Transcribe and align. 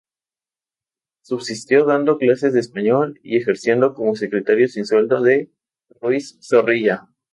Subsistió 1.21 1.85
dando 1.85 2.17
clases 2.17 2.53
de 2.53 2.59
español 2.59 3.19
y 3.21 3.37
ejerciendo 3.37 3.93
como 3.93 4.15
secretario 4.15 4.67
sin 4.67 4.87
sueldo 4.87 5.21
de 5.21 5.51
Ruiz 6.01 6.39
Zorrilla. 6.41 7.07